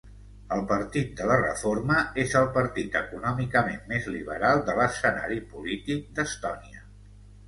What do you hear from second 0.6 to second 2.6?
Partit de la Reforma és el